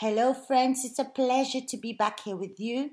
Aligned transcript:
Hello, 0.00 0.32
friends. 0.32 0.84
It's 0.84 1.00
a 1.00 1.04
pleasure 1.04 1.60
to 1.60 1.76
be 1.76 1.92
back 1.92 2.20
here 2.20 2.36
with 2.36 2.60
you. 2.60 2.92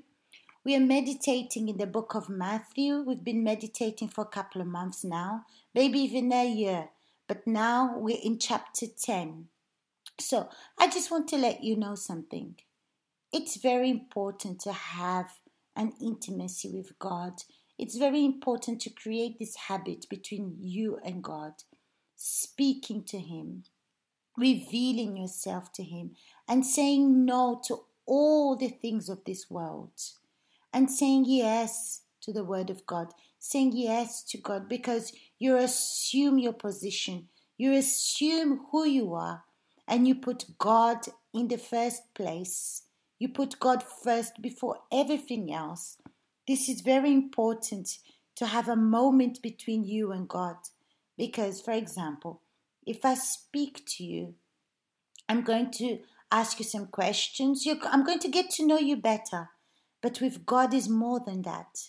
We 0.64 0.74
are 0.74 0.80
meditating 0.80 1.68
in 1.68 1.76
the 1.76 1.86
book 1.86 2.16
of 2.16 2.28
Matthew. 2.28 3.04
We've 3.06 3.22
been 3.22 3.44
meditating 3.44 4.08
for 4.08 4.22
a 4.22 4.26
couple 4.26 4.60
of 4.60 4.66
months 4.66 5.04
now, 5.04 5.44
maybe 5.72 6.00
even 6.00 6.32
a 6.32 6.44
year, 6.44 6.88
but 7.28 7.46
now 7.46 7.96
we're 7.96 8.18
in 8.20 8.40
chapter 8.40 8.86
10. 8.88 9.46
So 10.18 10.48
I 10.80 10.88
just 10.88 11.12
want 11.12 11.28
to 11.28 11.36
let 11.36 11.62
you 11.62 11.76
know 11.76 11.94
something. 11.94 12.56
It's 13.32 13.56
very 13.56 13.88
important 13.88 14.58
to 14.62 14.72
have 14.72 15.30
an 15.76 15.92
intimacy 16.02 16.70
with 16.70 16.98
God. 16.98 17.34
It's 17.78 17.96
very 17.98 18.24
important 18.24 18.80
to 18.82 18.90
create 18.90 19.38
this 19.38 19.56
habit 19.68 20.08
between 20.08 20.56
you 20.58 20.98
and 21.04 21.22
God, 21.22 21.52
speaking 22.16 23.04
to 23.04 23.18
Him, 23.18 23.64
revealing 24.36 25.16
yourself 25.16 25.72
to 25.74 25.82
Him, 25.82 26.12
and 26.48 26.64
saying 26.64 27.24
no 27.24 27.60
to 27.66 27.84
all 28.06 28.56
the 28.56 28.68
things 28.68 29.08
of 29.08 29.24
this 29.24 29.50
world, 29.50 29.90
and 30.72 30.90
saying 30.90 31.24
yes 31.26 32.02
to 32.22 32.32
the 32.32 32.44
Word 32.44 32.70
of 32.70 32.86
God, 32.86 33.12
saying 33.38 33.72
yes 33.74 34.22
to 34.24 34.38
God 34.38 34.68
because 34.68 35.12
you 35.38 35.56
assume 35.56 36.38
your 36.38 36.54
position, 36.54 37.28
you 37.58 37.72
assume 37.74 38.66
who 38.70 38.86
you 38.86 39.14
are, 39.14 39.44
and 39.86 40.08
you 40.08 40.14
put 40.14 40.58
God 40.58 41.06
in 41.34 41.48
the 41.48 41.58
first 41.58 42.14
place. 42.14 42.82
You 43.18 43.28
put 43.28 43.60
God 43.60 43.82
first 43.82 44.42
before 44.42 44.78
everything 44.92 45.52
else. 45.52 45.96
This 46.46 46.68
is 46.68 46.80
very 46.80 47.12
important 47.12 47.98
to 48.36 48.46
have 48.46 48.68
a 48.68 48.76
moment 48.76 49.42
between 49.42 49.84
you 49.84 50.12
and 50.12 50.28
God. 50.28 50.56
Because, 51.16 51.60
for 51.60 51.72
example, 51.72 52.42
if 52.86 53.04
I 53.04 53.14
speak 53.14 53.84
to 53.96 54.04
you, 54.04 54.34
I'm 55.28 55.42
going 55.42 55.70
to 55.72 55.98
ask 56.30 56.58
you 56.58 56.64
some 56.64 56.86
questions. 56.86 57.66
I'm 57.84 58.04
going 58.04 58.20
to 58.20 58.28
get 58.28 58.50
to 58.50 58.66
know 58.66 58.78
you 58.78 58.96
better. 58.96 59.48
But 60.02 60.20
with 60.20 60.46
God 60.46 60.74
is 60.74 60.88
more 60.88 61.20
than 61.24 61.42
that. 61.42 61.88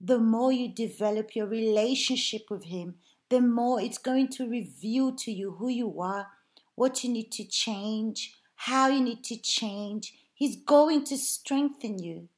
The 0.00 0.18
more 0.18 0.52
you 0.52 0.72
develop 0.72 1.34
your 1.34 1.46
relationship 1.46 2.42
with 2.50 2.64
Him, 2.64 2.96
the 3.28 3.40
more 3.40 3.80
it's 3.80 3.98
going 3.98 4.28
to 4.28 4.48
reveal 4.48 5.14
to 5.16 5.32
you 5.32 5.56
who 5.58 5.68
you 5.68 6.00
are, 6.00 6.28
what 6.76 7.02
you 7.02 7.10
need 7.10 7.32
to 7.32 7.44
change, 7.44 8.34
how 8.54 8.88
you 8.88 9.00
need 9.00 9.24
to 9.24 9.36
change. 9.36 10.14
He's 10.32 10.56
going 10.56 11.04
to 11.04 11.18
strengthen 11.18 11.98
you. 11.98 12.28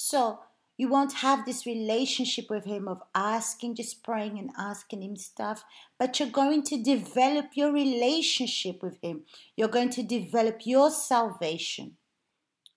So 0.00 0.38
you 0.76 0.88
won't 0.88 1.12
have 1.24 1.44
this 1.44 1.66
relationship 1.66 2.50
with 2.50 2.64
Him 2.64 2.86
of 2.86 3.02
asking, 3.16 3.74
just 3.74 4.04
praying 4.04 4.38
and 4.38 4.52
asking 4.56 5.02
Him 5.02 5.16
stuff, 5.16 5.64
but 5.98 6.20
you're 6.20 6.28
going 6.28 6.62
to 6.66 6.80
develop 6.80 7.46
your 7.56 7.72
relationship 7.72 8.80
with 8.80 8.96
Him. 9.02 9.22
You're 9.56 9.66
going 9.66 9.90
to 9.90 10.04
develop 10.04 10.60
your 10.64 10.92
salvation. 10.92 11.96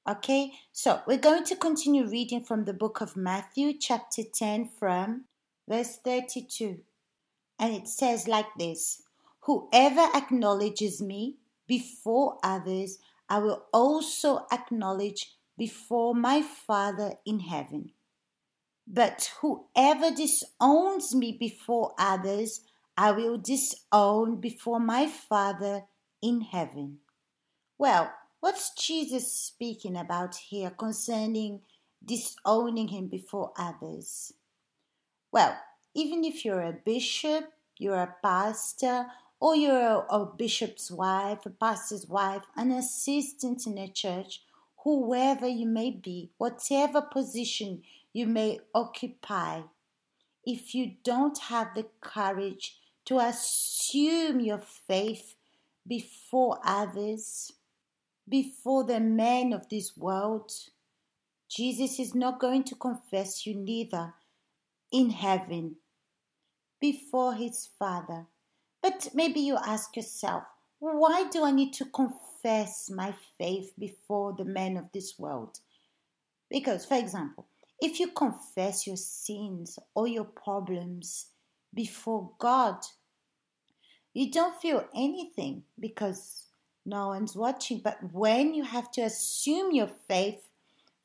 Okay, 0.10 0.54
so 0.72 1.02
we're 1.06 1.20
going 1.20 1.44
to 1.44 1.56
continue 1.56 2.08
reading 2.08 2.44
from 2.44 2.66
the 2.66 2.74
book 2.74 3.02
of 3.02 3.16
Matthew, 3.16 3.78
chapter 3.78 4.24
10, 4.24 4.72
from 4.80 5.26
verse 5.70 5.98
32. 6.04 6.80
And 7.60 7.76
it 7.76 7.88
says 7.88 8.28
like 8.28 8.52
this 8.58 9.04
Whoever 9.42 10.08
acknowledges 10.16 11.04
me 11.04 11.36
before 11.68 12.40
others, 12.44 12.98
I 13.30 13.38
will 13.38 13.66
also 13.72 14.48
acknowledge 14.52 15.36
before 15.62 16.16
my 16.16 16.42
Father 16.42 17.14
in 17.24 17.40
heaven. 17.40 17.92
But 18.88 19.32
whoever 19.42 20.10
disowns 20.10 21.14
me 21.14 21.38
before 21.40 21.94
others, 22.00 22.62
I 22.98 23.12
will 23.12 23.38
disown 23.38 24.42
before 24.42 24.80
my 24.80 25.06
Father 25.06 25.84
in 26.20 26.42
heaven. 26.42 26.98
Well, 27.78 28.12
what's 28.40 28.74
Jesus 28.74 29.32
speaking 29.32 29.96
about 29.96 30.34
here 30.36 30.72
concerning 30.72 31.62
disowning 32.04 32.88
him 32.88 33.06
before 33.08 33.54
others? 33.56 34.34
Well, 35.32 35.56
even 35.94 36.24
if 36.24 36.44
you're 36.44 36.64
a 36.64 36.74
bishop, 36.74 37.54
you're 37.78 38.02
a 38.02 38.16
pastor, 38.24 39.06
or 39.40 39.56
you're 39.56 40.06
a, 40.10 40.22
a 40.22 40.26
bishop's 40.26 40.90
wife, 40.90 41.46
a 41.46 41.52
pastor's 41.52 42.08
wife, 42.08 42.46
an 42.58 42.72
assistant 42.72 43.68
in 43.68 43.78
a 43.78 43.88
church, 43.88 44.42
whoever 44.84 45.48
you 45.48 45.68
may 45.68 45.92
be, 45.92 46.32
whatever 46.38 47.02
position 47.02 47.84
you 48.14 48.26
may 48.26 48.60
occupy, 48.74 49.62
if 50.44 50.74
you 50.74 50.94
don't 51.04 51.38
have 51.38 51.70
the 51.76 51.86
courage 52.02 52.78
to 53.06 53.20
assume 53.20 54.40
your 54.40 54.62
faith 54.88 55.36
before 55.88 56.60
others, 56.64 57.52
before 58.28 58.84
the 58.84 59.00
men 59.00 59.54
of 59.54 59.70
this 59.70 59.96
world, 59.98 60.52
Jesus 61.50 62.00
is 62.00 62.16
not 62.16 62.40
going 62.40 62.64
to 62.64 62.76
confess 62.76 63.46
you 63.46 63.56
neither 63.56 64.14
in 64.92 65.10
heaven 65.10 65.76
before 66.80 67.34
his 67.36 67.70
Father. 67.78 68.26
But 68.82 69.10
maybe 69.14 69.42
you 69.42 69.58
ask 69.58 69.96
yourself, 69.96 70.44
why 70.80 71.28
do 71.30 71.44
I 71.44 71.52
need 71.52 71.74
to 71.74 71.86
confess 71.86 72.31
my 72.90 73.14
faith 73.38 73.74
before 73.78 74.34
the 74.38 74.46
men 74.46 74.78
of 74.78 74.92
this 74.94 75.18
world? 75.18 75.60
Because, 76.50 76.86
for 76.86 76.98
example, 76.98 77.46
if 77.80 78.00
you 78.00 78.08
confess 78.08 78.86
your 78.86 78.98
sins 78.98 79.80
or 79.96 80.08
your 80.08 80.26
problems 80.26 81.28
before 81.74 82.32
God, 82.38 82.78
you 84.14 84.30
don't 84.30 84.62
feel 84.62 84.86
anything 84.94 85.64
because 85.80 86.48
no 86.86 87.08
one's 87.08 87.36
watching. 87.36 87.80
But 87.80 88.14
when 88.14 88.54
you 88.54 88.64
have 88.64 88.92
to 88.92 89.02
assume 89.02 89.72
your 89.72 89.90
faith, 90.08 90.48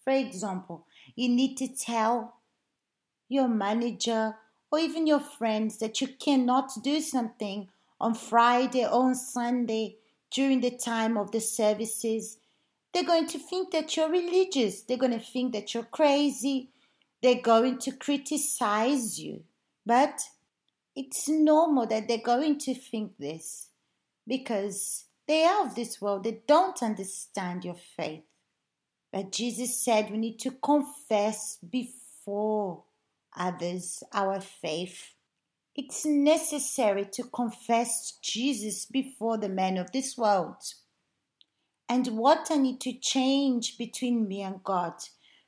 for 0.02 0.12
example, 0.12 0.86
you 1.14 1.28
need 1.28 1.56
to 1.58 1.68
tell 1.68 2.36
your 3.28 3.48
manager 3.48 4.36
or 4.70 4.78
even 4.78 5.06
your 5.06 5.20
friends 5.20 5.78
that 5.78 6.00
you 6.00 6.08
cannot 6.08 6.82
do 6.82 7.00
something 7.00 7.68
on 8.00 8.14
Friday 8.14 8.84
or 8.84 9.04
on 9.04 9.14
Sunday 9.14 9.96
during 10.36 10.60
the 10.60 10.70
time 10.70 11.16
of 11.16 11.32
the 11.32 11.40
services, 11.40 12.36
they're 12.92 13.02
going 13.02 13.26
to 13.26 13.38
think 13.38 13.70
that 13.70 13.96
you're 13.96 14.10
religious. 14.10 14.82
They're 14.82 14.98
going 14.98 15.18
to 15.18 15.32
think 15.32 15.54
that 15.54 15.72
you're 15.72 15.82
crazy. 15.82 16.68
They're 17.22 17.40
going 17.40 17.78
to 17.78 17.92
criticize 17.92 19.18
you. 19.18 19.44
But 19.86 20.20
it's 20.94 21.26
normal 21.26 21.86
that 21.86 22.06
they're 22.06 22.18
going 22.18 22.58
to 22.60 22.74
think 22.74 23.12
this 23.18 23.68
because 24.26 25.06
they 25.26 25.44
are 25.44 25.64
of 25.66 25.74
this 25.74 26.02
world. 26.02 26.24
They 26.24 26.42
don't 26.46 26.82
understand 26.82 27.64
your 27.64 27.80
faith. 27.96 28.24
But 29.10 29.32
Jesus 29.32 29.82
said 29.82 30.10
we 30.10 30.18
need 30.18 30.38
to 30.40 30.50
confess 30.50 31.56
before 31.56 32.82
others 33.34 34.02
our 34.12 34.42
faith. 34.42 35.14
It's 35.78 36.06
necessary 36.06 37.04
to 37.12 37.24
confess 37.24 38.12
Jesus 38.22 38.86
before 38.86 39.36
the 39.36 39.50
men 39.50 39.76
of 39.76 39.92
this 39.92 40.16
world. 40.16 40.56
And 41.86 42.06
what 42.16 42.48
I 42.50 42.56
need 42.56 42.80
to 42.80 42.94
change 42.94 43.76
between 43.76 44.26
me 44.26 44.40
and 44.40 44.64
God. 44.64 44.94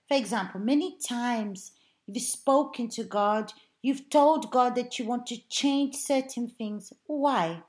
For 0.06 0.19
example, 0.19 0.61
many 0.61 0.99
times 0.99 1.72
you've 2.06 2.22
spoken 2.22 2.88
to 2.91 3.05
God, 3.05 3.55
you've 3.81 4.11
told 4.11 4.50
God 4.50 4.75
that 4.75 4.99
you 4.99 5.06
want 5.06 5.27
to 5.28 5.49
change 5.49 5.97
certain 5.97 6.49
things. 6.49 6.93
Why? 7.06 7.62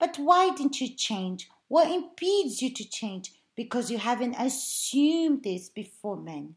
But 0.00 0.16
why 0.16 0.50
didn't 0.50 0.80
you 0.80 0.88
change? 0.88 1.48
What 1.68 1.88
impedes 1.88 2.60
you 2.60 2.74
to 2.74 2.84
change? 2.88 3.32
Because 3.54 3.92
you 3.92 3.98
haven't 3.98 4.34
assumed 4.34 5.44
this 5.44 5.68
before 5.68 6.16
men. 6.16 6.56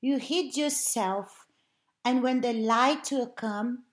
You 0.00 0.18
hid 0.18 0.56
yourself, 0.56 1.46
and 2.04 2.24
when 2.24 2.40
the 2.40 2.52
light 2.52 3.12
will 3.12 3.28
come, 3.28 3.84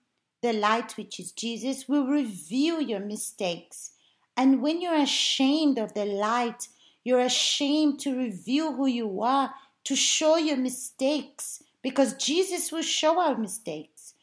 the 0.42 0.52
light, 0.52 0.96
which 0.96 1.18
is 1.20 1.32
Jesus, 1.32 1.88
will 1.88 2.06
reveal 2.06 2.80
your 2.80 3.00
mistakes. 3.00 3.92
And 4.36 4.62
when 4.62 4.80
you're 4.80 5.00
ashamed 5.00 5.78
of 5.78 5.94
the 5.94 6.04
light, 6.04 6.68
you're 7.04 7.20
ashamed 7.20 8.00
to 8.00 8.16
reveal 8.16 8.72
who 8.72 8.86
you 8.86 9.22
are, 9.22 9.54
to 9.84 9.96
show 9.96 10.36
your 10.36 10.56
mistakes, 10.56 11.62
because 11.82 12.14
Jesus 12.14 12.70
will 12.70 12.82
show 12.82 13.20
our 13.20 13.36
mistakes. 13.36 14.14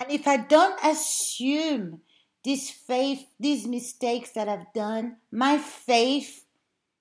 And 0.00 0.10
if 0.10 0.26
I 0.26 0.36
don't 0.36 0.78
assume 0.84 2.00
this 2.44 2.70
faith, 2.70 3.26
these 3.38 3.66
mistakes 3.66 4.30
that 4.32 4.48
I've 4.48 4.72
done, 4.72 5.16
my 5.30 5.58
faith, 5.58 6.44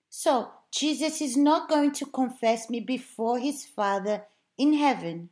so 0.09 0.51
Jesus 0.71 1.21
is 1.21 1.37
not 1.37 1.69
going 1.69 1.91
to 1.93 2.05
confess 2.05 2.69
me 2.69 2.79
before 2.79 3.39
his 3.39 3.65
Father 3.65 4.23
in 4.57 4.73
heaven. 4.73 5.29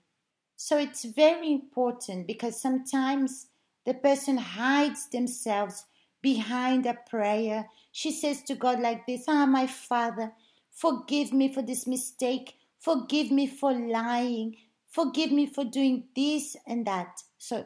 So 0.56 0.78
it's 0.78 1.06
very 1.06 1.52
important 1.52 2.28
because 2.28 2.60
sometimes 2.60 3.48
the 3.86 3.94
person 3.94 4.38
hides 4.38 5.08
themselves 5.10 5.86
behind 6.22 6.86
a 6.86 6.98
prayer. 7.10 7.70
She 7.92 8.12
says 8.12 8.42
to 8.44 8.56
God 8.56 8.80
like 8.80 9.06
this, 9.06 9.26
Ah, 9.28 9.46
my 9.46 9.68
Father, 9.68 10.32
forgive 10.72 11.34
me 11.34 11.54
for 11.54 11.62
this 11.62 11.86
mistake. 11.86 12.56
Forgive 12.80 13.32
me 13.32 13.48
for 13.48 13.74
lying. 13.74 14.58
Forgive 14.90 15.32
me 15.32 15.46
for 15.46 15.66
doing 15.66 16.06
this 16.16 16.56
and 16.66 16.88
that. 16.88 17.22
So 17.38 17.66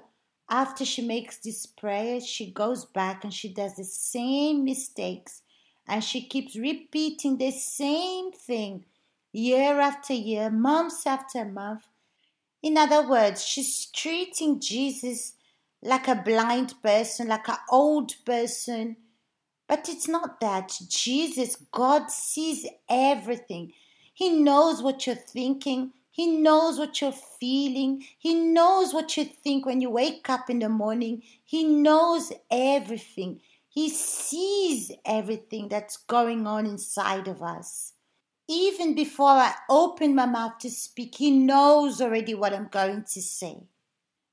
after 0.50 0.84
she 0.84 1.02
makes 1.04 1.38
this 1.38 1.66
prayer, 1.66 2.20
she 2.20 2.52
goes 2.52 2.86
back 2.86 3.24
and 3.24 3.34
she 3.34 3.54
does 3.54 3.76
the 3.76 3.84
same 3.84 4.66
mistakes 4.66 5.44
and 5.88 6.04
she 6.04 6.22
keeps 6.22 6.56
repeating 6.56 7.38
the 7.38 7.52
same 7.52 8.32
thing 8.32 8.86
year 9.32 9.80
after 9.80 10.14
year, 10.14 10.50
months 10.50 11.06
after 11.06 11.46
month. 11.46 11.84
In 12.62 12.78
other 12.78 13.08
words, 13.08 13.44
she's 13.44 13.86
treating 13.86 14.60
Jesus 14.60 15.34
like 15.82 16.08
a 16.08 16.16
blind 16.16 16.74
person, 16.84 17.28
like 17.30 17.48
an 17.48 17.58
old 17.72 18.14
person. 18.26 18.98
But 19.68 19.88
it's 19.88 20.08
not 20.08 20.42
that. 20.42 20.78
Jesus, 20.90 21.56
God 21.72 22.12
sees 22.12 22.66
everything. 22.90 23.74
He 24.14 24.30
knows 24.30 24.82
what 24.82 25.08
you're 25.08 25.16
thinking. 25.16 25.94
He 26.12 26.28
knows 26.28 26.78
what 26.78 27.00
you're 27.02 27.14
feeling. 27.40 28.04
He 28.18 28.34
knows 28.34 28.94
what 28.94 29.16
you 29.16 29.24
think 29.24 29.66
when 29.66 29.80
you 29.80 29.90
wake 29.90 30.30
up 30.30 30.50
in 30.50 30.60
the 30.60 30.68
morning. 30.68 31.22
He 31.46 31.64
knows 31.64 32.34
everything. 32.52 33.40
He 33.70 33.90
sees 33.90 34.92
everything 35.06 35.70
that's 35.70 35.96
going 35.96 36.46
on 36.46 36.66
inside 36.66 37.30
of 37.30 37.42
us. 37.42 37.94
Even 38.52 38.96
before 38.96 39.30
I 39.30 39.54
open 39.70 40.16
my 40.16 40.26
mouth 40.26 40.58
to 40.62 40.72
speak, 40.72 41.16
He 41.16 41.30
knows 41.30 42.02
already 42.02 42.34
what 42.34 42.52
I'm 42.52 42.68
going 42.68 43.04
to 43.04 43.22
say. 43.22 43.58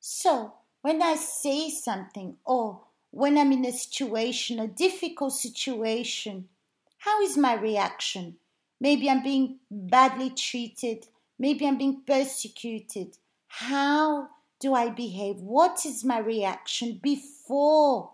So, 0.00 0.54
when 0.80 1.02
I 1.02 1.16
say 1.16 1.68
something 1.68 2.38
or 2.46 2.80
when 3.10 3.36
I'm 3.36 3.52
in 3.52 3.66
a 3.66 3.72
situation, 3.72 4.58
a 4.58 4.68
difficult 4.68 5.34
situation, 5.34 6.48
how 6.96 7.20
is 7.20 7.36
my 7.36 7.60
reaction? 7.60 8.36
Maybe 8.80 9.10
I'm 9.10 9.22
being 9.22 9.58
badly 9.70 10.30
treated. 10.30 11.06
Maybe 11.38 11.66
I'm 11.66 11.76
being 11.76 12.00
persecuted. 12.06 13.18
How 13.48 14.28
do 14.60 14.72
I 14.72 14.88
behave? 14.88 15.36
What 15.40 15.84
is 15.84 16.04
my 16.04 16.20
reaction 16.20 17.00
before 17.02 18.12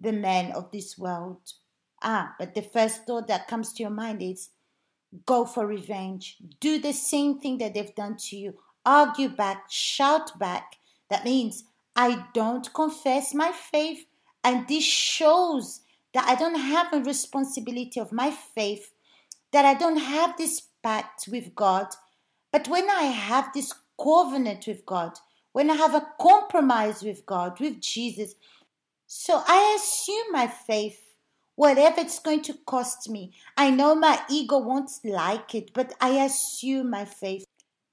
the 0.00 0.12
men 0.12 0.50
of 0.50 0.72
this 0.72 0.98
world? 0.98 1.52
Ah, 2.02 2.34
but 2.40 2.54
the 2.54 2.62
first 2.62 3.06
thought 3.06 3.28
that 3.28 3.46
comes 3.46 3.72
to 3.74 3.84
your 3.84 3.90
mind 3.90 4.20
is 4.20 4.50
go 5.26 5.44
for 5.44 5.66
revenge. 5.66 6.36
Do 6.60 6.78
the 6.78 6.92
same 6.92 7.38
thing 7.38 7.58
that 7.58 7.74
they've 7.74 7.94
done 7.94 8.16
to 8.28 8.36
you. 8.36 8.54
Argue 8.84 9.28
back, 9.28 9.64
shout 9.70 10.38
back. 10.38 10.76
That 11.10 11.24
means 11.24 11.64
I 11.96 12.26
don't 12.34 12.72
confess 12.74 13.34
my 13.34 13.52
faith, 13.52 14.04
and 14.42 14.66
this 14.66 14.84
shows 14.84 15.80
that 16.12 16.26
I 16.26 16.34
don't 16.34 16.58
have 16.58 16.92
a 16.92 17.00
responsibility 17.00 18.00
of 18.00 18.12
my 18.12 18.30
faith, 18.30 18.92
that 19.52 19.64
I 19.64 19.74
don't 19.74 19.98
have 19.98 20.36
this 20.36 20.62
pact 20.82 21.28
with 21.30 21.54
God. 21.54 21.86
But 22.52 22.68
when 22.68 22.88
I 22.90 23.04
have 23.04 23.52
this 23.52 23.72
covenant 24.00 24.66
with 24.66 24.84
God, 24.86 25.12
when 25.52 25.70
I 25.70 25.74
have 25.74 25.94
a 25.94 26.06
compromise 26.20 27.02
with 27.02 27.24
God, 27.26 27.60
with 27.60 27.80
Jesus, 27.80 28.34
so 29.06 29.42
I 29.46 29.76
assume 29.78 30.32
my 30.32 30.46
faith 30.46 31.03
whatever 31.56 32.00
it's 32.00 32.18
going 32.18 32.42
to 32.42 32.54
cost 32.66 33.08
me. 33.08 33.32
I 33.56 33.70
know 33.70 33.94
my 33.94 34.20
ego 34.28 34.58
won't 34.58 34.90
like 35.04 35.54
it, 35.54 35.72
but 35.72 35.92
I 36.00 36.24
assume 36.24 36.90
my 36.90 37.04
faith. 37.04 37.44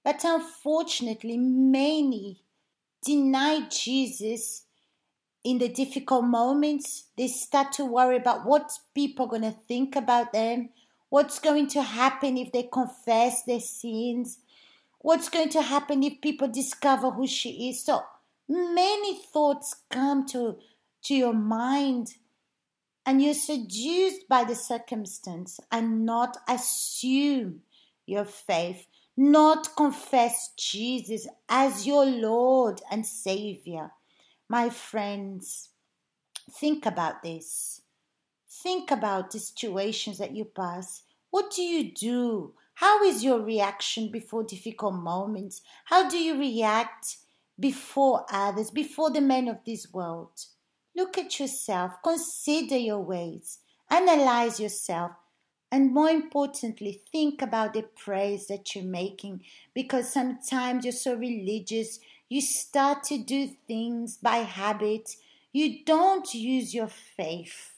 But 0.03 0.23
unfortunately, 0.23 1.37
many 1.37 2.41
deny 3.03 3.67
Jesus 3.69 4.65
in 5.43 5.57
the 5.57 5.69
difficult 5.69 6.25
moments. 6.25 7.05
They 7.17 7.27
start 7.27 7.71
to 7.73 7.85
worry 7.85 8.17
about 8.17 8.45
what 8.45 8.71
people 8.95 9.25
are 9.25 9.29
going 9.29 9.41
to 9.43 9.57
think 9.67 9.95
about 9.95 10.33
them, 10.33 10.69
what's 11.09 11.39
going 11.39 11.67
to 11.67 11.81
happen 11.81 12.37
if 12.37 12.51
they 12.51 12.63
confess 12.63 13.43
their 13.43 13.59
sins, 13.59 14.39
what's 14.99 15.29
going 15.29 15.49
to 15.49 15.61
happen 15.61 16.03
if 16.03 16.21
people 16.21 16.47
discover 16.47 17.11
who 17.11 17.27
she 17.27 17.69
is. 17.69 17.83
So 17.83 18.01
many 18.47 19.17
thoughts 19.17 19.75
come 19.89 20.25
to, 20.27 20.57
to 21.03 21.15
your 21.15 21.33
mind 21.33 22.15
and 23.05 23.21
you're 23.21 23.33
seduced 23.33 24.27
by 24.27 24.43
the 24.43 24.55
circumstance 24.55 25.59
and 25.71 26.05
not 26.05 26.37
assume 26.47 27.61
your 28.05 28.25
faith, 28.25 28.87
not 29.17 29.75
confess 29.75 30.51
Jesus 30.57 31.27
as 31.49 31.87
your 31.87 32.05
Lord 32.05 32.81
and 32.91 33.05
Savior. 33.05 33.91
My 34.47 34.69
friends, 34.69 35.69
think 36.59 36.85
about 36.85 37.23
this. 37.23 37.81
Think 38.49 38.91
about 38.91 39.31
the 39.31 39.39
situations 39.39 40.17
that 40.19 40.35
you 40.35 40.45
pass. 40.45 41.03
What 41.29 41.51
do 41.51 41.63
you 41.63 41.91
do? 41.91 42.53
How 42.75 43.03
is 43.03 43.23
your 43.23 43.41
reaction 43.41 44.11
before 44.11 44.43
difficult 44.43 44.95
moments? 44.95 45.61
How 45.85 46.09
do 46.09 46.17
you 46.17 46.37
react 46.37 47.17
before 47.59 48.25
others, 48.31 48.71
before 48.71 49.11
the 49.11 49.21
men 49.21 49.47
of 49.47 49.63
this 49.65 49.91
world? 49.93 50.45
Look 50.95 51.17
at 51.17 51.39
yourself, 51.39 51.93
consider 52.03 52.77
your 52.77 52.99
ways, 52.99 53.59
analyze 53.89 54.59
yourself, 54.59 55.11
and 55.71 55.93
more 55.93 56.09
importantly, 56.09 57.01
think 57.11 57.41
about 57.41 57.73
the 57.73 57.83
prayers 57.83 58.47
that 58.47 58.75
you're 58.75 58.83
making 58.83 59.43
because 59.73 60.11
sometimes 60.11 60.83
you're 60.83 60.91
so 60.91 61.15
religious, 61.15 61.99
you 62.27 62.41
start 62.41 63.03
to 63.05 63.17
do 63.17 63.47
things 63.67 64.17
by 64.17 64.37
habit, 64.37 65.15
you 65.53 65.85
don't 65.85 66.33
use 66.33 66.73
your 66.73 66.89
faith. 66.89 67.75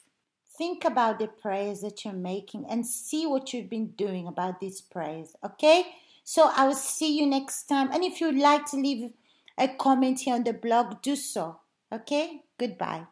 Think 0.58 0.86
about 0.86 1.20
the 1.20 1.28
prayers 1.28 1.82
that 1.82 2.04
you're 2.04 2.14
making 2.14 2.66
and 2.68 2.86
see 2.86 3.28
what 3.28 3.54
you've 3.54 3.70
been 3.70 3.92
doing 3.92 4.28
about 4.28 4.60
these 4.60 4.82
prayers, 4.82 5.36
okay? 5.44 5.86
So 6.24 6.52
I 6.56 6.68
will 6.68 6.76
see 6.76 7.20
you 7.20 7.28
next 7.28 7.64
time. 7.64 7.92
And 7.92 8.04
if 8.04 8.22
you'd 8.22 8.38
like 8.38 8.66
to 8.72 8.78
leave 8.78 9.12
a 9.58 9.68
comment 9.68 10.22
here 10.22 10.36
on 10.36 10.44
the 10.44 10.54
blog, 10.54 11.02
do 11.02 11.16
so. 11.16 11.60
Okay? 11.94 12.44
Goodbye. 12.60 13.08